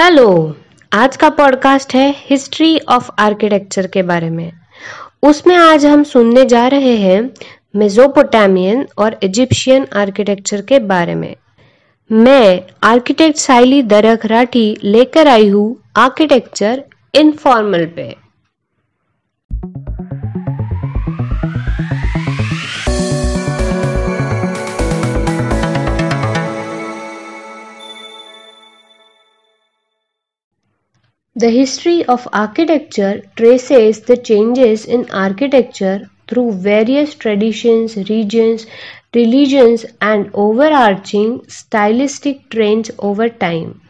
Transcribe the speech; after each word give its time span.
Hello, 0.00 0.54
आज 0.92 1.16
का 1.16 1.28
podcast 1.28 1.94
है 1.94 2.14
हिस्ट्री 2.18 2.78
ऑफ़ 2.78 3.10
आर्किटेक्चर 3.18 3.86
के 3.86 4.02
बारे 4.02 4.28
में। 4.30 4.52
उसमें 5.22 5.54
आज 5.56 5.86
हम 5.86 6.02
सुनने 6.02 6.44
जा 6.44 6.66
रहे 6.68 6.94
हैं 6.96 7.30
मेजोपोटामियन 7.76 8.86
और 8.98 9.18
इजिप्शियन 9.22 9.86
आर्किटेक्चर 9.96 10.60
के 10.60 10.78
बारे 10.78 11.14
में। 11.14 11.34
मैं 12.10 12.60
आर्किटेक्ट 12.82 13.38
साइली 13.38 13.82
दरख 13.82 14.26
राठी 14.26 14.76
लेकर 14.84 15.28
आई 15.28 15.48
हूँ 15.48 15.66
आर्किटेक्चर 15.96 16.84
इनफॉर्मल 17.14 17.86
पे। 17.86 18.14
The 31.40 31.50
history 31.50 32.04
of 32.04 32.26
architecture 32.32 33.22
traces 33.36 34.00
the 34.00 34.16
changes 34.16 34.84
in 34.84 35.08
architecture 35.12 36.10
through 36.26 36.54
various 36.54 37.14
traditions, 37.14 37.94
regions, 38.08 38.66
religions, 39.14 39.86
and 40.00 40.30
overarching 40.34 41.42
stylistic 41.46 42.50
trends 42.50 42.90
over 42.98 43.28
time. 43.28 43.80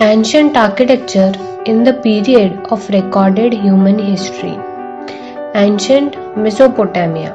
Ancient 0.00 0.56
architecture 0.56 1.34
in 1.66 1.84
the 1.84 1.92
period 1.92 2.52
of 2.70 2.88
recorded 2.88 3.52
human 3.52 3.98
history. 3.98 4.56
Ancient 5.54 6.16
Mesopotamia. 6.34 7.34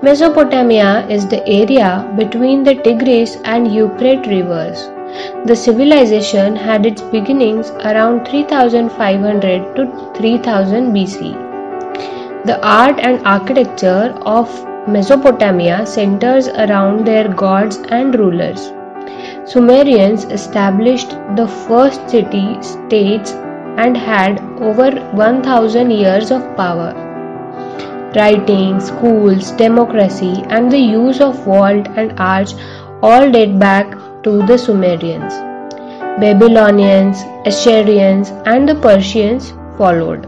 Mesopotamia 0.00 1.08
is 1.08 1.26
the 1.26 1.44
area 1.48 2.08
between 2.16 2.62
the 2.62 2.76
Tigris 2.76 3.36
and 3.42 3.74
Euphrates 3.74 4.28
rivers 4.28 4.88
the 5.44 5.56
civilization 5.56 6.56
had 6.56 6.86
its 6.86 7.02
beginnings 7.02 7.70
around 7.70 8.26
3500 8.26 9.76
to 9.76 10.12
3000 10.16 10.92
BC. 10.92 12.44
The 12.44 12.58
art 12.66 12.98
and 12.98 13.26
architecture 13.26 14.14
of 14.24 14.48
Mesopotamia 14.88 15.86
centers 15.86 16.48
around 16.48 17.06
their 17.06 17.28
gods 17.28 17.78
and 17.88 18.18
rulers. 18.18 18.72
Sumerians 19.44 20.24
established 20.24 21.10
the 21.36 21.46
first 21.68 22.08
city 22.08 22.56
states 22.62 23.32
and 23.76 23.96
had 23.96 24.40
over 24.60 24.90
1000 25.12 25.90
years 25.90 26.30
of 26.30 26.56
power. 26.56 26.92
Writing, 28.16 28.80
schools, 28.80 29.50
democracy, 29.52 30.44
and 30.48 30.70
the 30.70 30.78
use 30.78 31.20
of 31.20 31.44
vault 31.44 31.88
and 31.96 32.18
arch 32.18 32.54
all 33.02 33.30
date 33.30 33.58
back 33.58 33.94
to 34.22 34.44
the 34.46 34.56
Sumerians. 34.56 35.34
Babylonians, 36.20 37.22
Assyrians, 37.46 38.30
and 38.44 38.68
the 38.68 38.74
Persians 38.74 39.52
followed. 39.78 40.26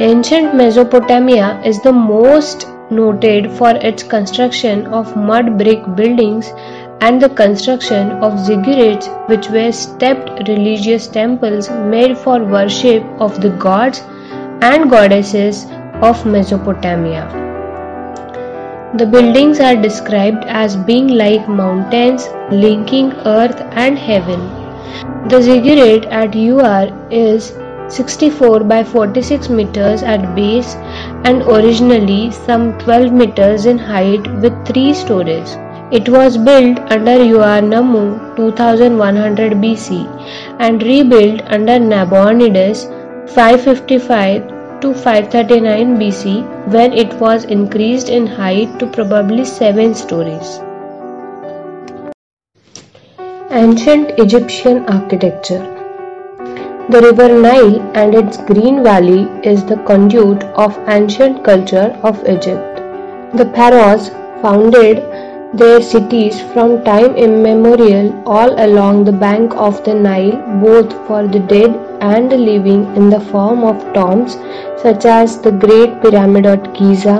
Ancient 0.00 0.54
Mesopotamia 0.54 1.60
is 1.64 1.82
the 1.82 1.92
most 1.92 2.66
noted 2.90 3.50
for 3.50 3.70
its 3.90 4.02
construction 4.02 4.86
of 4.86 5.16
mud 5.16 5.58
brick 5.58 5.84
buildings 5.96 6.52
and 7.00 7.20
the 7.20 7.28
construction 7.28 8.10
of 8.26 8.38
ziggurats, 8.46 9.06
which 9.28 9.48
were 9.48 9.72
stepped 9.72 10.48
religious 10.48 11.08
temples 11.08 11.70
made 11.70 12.16
for 12.16 12.42
worship 12.44 13.04
of 13.20 13.40
the 13.40 13.50
gods 13.68 14.02
and 14.70 14.90
goddesses 14.90 15.64
of 16.00 16.24
Mesopotamia. 16.24 17.41
The 18.94 19.06
buildings 19.06 19.58
are 19.58 19.74
described 19.74 20.44
as 20.44 20.76
being 20.76 21.08
like 21.08 21.48
mountains 21.48 22.28
linking 22.50 23.14
earth 23.24 23.62
and 23.72 23.98
heaven. 23.98 24.40
The 25.30 25.40
ziggurat 25.40 26.04
at 26.04 26.36
Ur 26.36 26.92
is 27.10 27.54
64 27.88 28.64
by 28.64 28.84
46 28.84 29.48
meters 29.48 30.02
at 30.02 30.34
base 30.34 30.74
and 31.24 31.40
originally 31.40 32.32
some 32.32 32.78
12 32.80 33.12
meters 33.14 33.64
in 33.64 33.78
height 33.78 34.30
with 34.42 34.66
3 34.66 34.92
stories. 34.92 35.56
It 35.90 36.10
was 36.10 36.36
built 36.36 36.78
under 36.90 37.12
Ur-Nammu 37.12 38.36
2100 38.36 39.52
BC 39.52 40.06
and 40.58 40.82
rebuilt 40.82 41.40
under 41.46 41.78
Nabonidus 41.78 42.84
555 43.34 44.51
to 44.82 44.92
539 44.92 45.96
BC 45.98 46.30
when 46.74 46.92
it 46.92 47.12
was 47.20 47.44
increased 47.56 48.08
in 48.08 48.26
height 48.26 48.78
to 48.80 48.86
probably 48.86 49.44
7 49.44 49.94
stories. 49.94 50.58
Ancient 53.60 54.10
Egyptian 54.24 54.80
architecture 54.94 55.62
The 56.94 57.02
river 57.02 57.28
Nile 57.44 57.76
and 58.02 58.16
its 58.22 58.38
green 58.50 58.82
valley 58.82 59.20
is 59.52 59.64
the 59.64 59.76
conduit 59.90 60.42
of 60.66 60.80
ancient 60.88 61.44
culture 61.44 61.86
of 62.02 62.26
Egypt. 62.34 62.82
The 63.42 63.48
pharaohs 63.54 64.10
founded 64.42 65.04
their 65.62 65.80
cities 65.92 66.42
from 66.52 66.76
time 66.84 67.14
immemorial 67.28 68.12
all 68.26 68.60
along 68.66 69.04
the 69.04 69.18
bank 69.24 69.54
of 69.54 69.82
the 69.84 69.94
Nile 69.94 70.36
both 70.66 70.92
for 71.06 71.26
the 71.28 71.46
dead 71.54 71.91
and 72.10 72.32
living 72.48 72.82
in 72.96 73.08
the 73.10 73.20
form 73.32 73.62
of 73.64 73.86
tombs 73.94 74.36
such 74.82 75.04
as 75.04 75.40
the 75.40 75.52
Great 75.64 76.00
Pyramid 76.02 76.46
at 76.46 76.74
Giza 76.74 77.18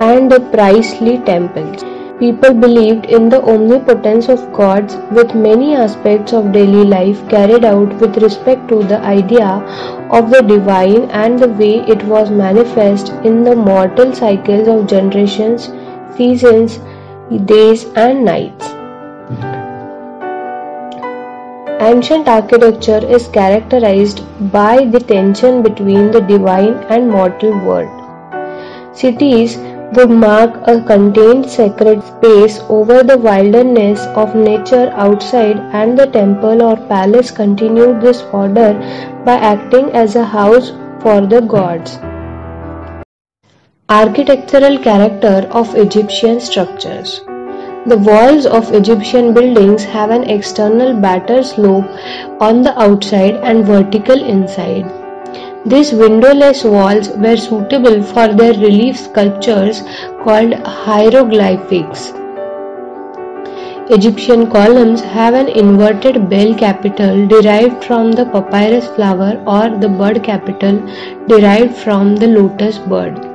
and 0.00 0.30
the 0.30 0.40
priestly 0.52 1.18
temples. 1.18 1.84
People 2.18 2.52
believed 2.52 3.04
in 3.06 3.28
the 3.28 3.40
omnipotence 3.42 4.28
of 4.28 4.52
gods 4.52 4.96
with 5.12 5.34
many 5.34 5.74
aspects 5.74 6.32
of 6.32 6.50
daily 6.52 6.84
life 6.84 7.20
carried 7.28 7.64
out 7.64 7.94
with 8.00 8.16
respect 8.16 8.66
to 8.70 8.82
the 8.82 8.98
idea 9.10 9.50
of 10.10 10.30
the 10.30 10.42
divine 10.42 11.04
and 11.10 11.38
the 11.38 11.52
way 11.60 11.74
it 11.96 12.02
was 12.14 12.30
manifest 12.30 13.10
in 13.32 13.44
the 13.44 13.54
mortal 13.54 14.12
cycles 14.12 14.66
of 14.66 14.88
generations, 14.88 15.70
seasons, 16.16 16.80
days 17.44 17.84
and 17.94 18.24
nights. 18.24 18.77
Ancient 21.80 22.26
architecture 22.26 23.06
is 23.06 23.28
characterized 23.28 24.22
by 24.50 24.84
the 24.84 24.98
tension 24.98 25.62
between 25.62 26.10
the 26.10 26.20
divine 26.20 26.74
and 26.88 27.08
mortal 27.08 27.56
world. 27.60 27.88
Cities 28.92 29.56
would 29.94 30.10
mark 30.10 30.56
a 30.66 30.82
contained 30.82 31.48
sacred 31.48 32.02
space 32.02 32.58
over 32.68 33.04
the 33.04 33.16
wilderness 33.16 34.04
of 34.16 34.34
nature 34.34 34.90
outside 34.96 35.60
and 35.72 35.96
the 35.96 36.06
temple 36.06 36.62
or 36.62 36.76
palace 36.88 37.30
continued 37.30 38.00
this 38.00 38.22
order 38.32 38.72
by 39.24 39.34
acting 39.34 39.92
as 39.92 40.16
a 40.16 40.24
house 40.24 40.70
for 41.00 41.20
the 41.20 41.40
gods. 41.40 41.96
Architectural 43.88 44.78
character 44.78 45.48
of 45.52 45.76
Egyptian 45.76 46.40
structures 46.40 47.20
the 47.88 47.98
walls 47.98 48.44
of 48.44 48.72
Egyptian 48.74 49.32
buildings 49.32 49.84
have 49.84 50.10
an 50.10 50.24
external 50.24 50.94
batter 51.00 51.42
slope 51.42 51.86
on 52.40 52.62
the 52.62 52.78
outside 52.80 53.36
and 53.36 53.64
vertical 53.64 54.22
inside. 54.22 54.86
These 55.64 55.92
windowless 55.92 56.64
walls 56.64 57.08
were 57.10 57.36
suitable 57.36 58.02
for 58.02 58.28
their 58.28 58.52
relief 58.54 58.98
sculptures 58.98 59.82
called 60.22 60.54
hieroglyphics. 60.54 62.12
Egyptian 63.90 64.50
columns 64.50 65.00
have 65.00 65.32
an 65.32 65.48
inverted 65.48 66.28
bell 66.28 66.54
capital 66.54 67.26
derived 67.26 67.82
from 67.84 68.12
the 68.12 68.26
papyrus 68.26 68.86
flower 68.88 69.42
or 69.46 69.70
the 69.78 69.88
bud 69.88 70.22
capital 70.22 70.78
derived 71.26 71.74
from 71.74 72.14
the 72.16 72.28
lotus 72.28 72.78
bud. 72.78 73.27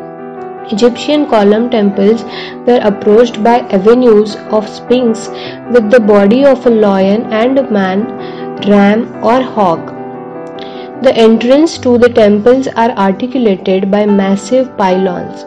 Egyptian 0.71 1.25
column 1.29 1.69
temples 1.69 2.23
were 2.65 2.79
approached 2.83 3.43
by 3.43 3.59
avenues 3.77 4.35
of 4.51 4.67
sphinx 4.67 5.27
with 5.71 5.91
the 5.91 5.99
body 5.99 6.45
of 6.45 6.65
a 6.65 6.69
lion 6.69 7.23
and 7.33 7.59
a 7.59 7.69
man, 7.69 8.05
ram 8.67 9.13
or 9.23 9.41
hawk. 9.41 9.93
The 11.01 11.13
entrance 11.15 11.77
to 11.79 11.97
the 11.97 12.09
temples 12.09 12.67
are 12.67 12.91
articulated 12.91 13.91
by 13.91 14.05
massive 14.05 14.77
pylons. 14.77 15.43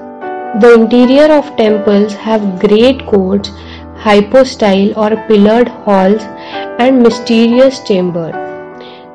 The 0.61 0.75
interior 0.75 1.33
of 1.33 1.57
temples 1.57 2.13
have 2.15 2.59
great 2.61 3.07
courts, 3.07 3.51
hypostyle 3.97 4.93
or 4.99 5.17
pillared 5.29 5.69
halls 5.69 6.23
and 6.79 7.03
mysterious 7.03 7.83
chambers. 7.85 8.46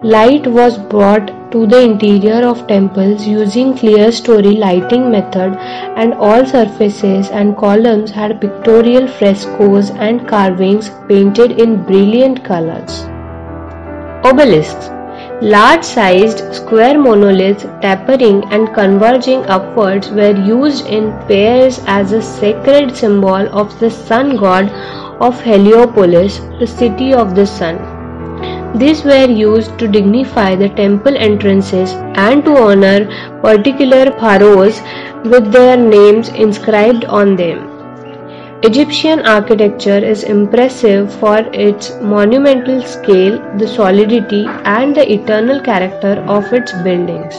Light 0.03 0.47
was 0.47 0.79
brought 0.79 1.27
to 1.51 1.67
the 1.67 1.79
interior 1.79 2.43
of 2.43 2.65
temples 2.65 3.27
using 3.27 3.75
clerestory 3.75 4.57
lighting 4.57 5.11
method 5.11 5.55
and 5.95 6.15
all 6.15 6.43
surfaces 6.43 7.29
and 7.29 7.55
columns 7.55 8.09
had 8.09 8.41
pictorial 8.41 9.07
frescoes 9.07 9.91
and 9.91 10.27
carvings 10.27 10.89
painted 11.07 11.51
in 11.61 11.83
brilliant 11.83 12.43
colors. 12.43 13.03
Obelisks 14.25 14.89
Large-sized 15.39 16.51
square 16.51 16.97
monoliths 16.97 17.67
tapering 17.83 18.43
and 18.45 18.73
converging 18.73 19.45
upwards 19.45 20.09
were 20.09 20.35
used 20.35 20.87
in 20.87 21.11
pairs 21.27 21.79
as 21.85 22.11
a 22.11 22.23
sacred 22.23 22.97
symbol 22.97 23.47
of 23.63 23.79
the 23.79 23.91
sun 23.91 24.35
god 24.35 24.67
of 25.21 25.39
Heliopolis, 25.43 26.39
the 26.59 26.65
city 26.65 27.13
of 27.13 27.35
the 27.35 27.45
sun. 27.45 27.90
These 28.73 29.03
were 29.03 29.25
used 29.25 29.77
to 29.79 29.87
dignify 29.87 30.55
the 30.55 30.69
temple 30.69 31.17
entrances 31.17 31.91
and 32.15 32.43
to 32.45 32.57
honor 32.57 33.05
particular 33.41 34.11
pharaohs 34.11 34.81
with 35.25 35.51
their 35.51 35.75
names 35.75 36.29
inscribed 36.29 37.05
on 37.05 37.35
them. 37.35 37.67
Egyptian 38.63 39.25
architecture 39.25 39.97
is 39.97 40.23
impressive 40.23 41.13
for 41.15 41.39
its 41.51 41.91
monumental 41.99 42.81
scale, 42.81 43.39
the 43.57 43.67
solidity, 43.67 44.45
and 44.63 44.95
the 44.95 45.11
eternal 45.11 45.59
character 45.59 46.23
of 46.27 46.53
its 46.53 46.71
buildings. 46.71 47.35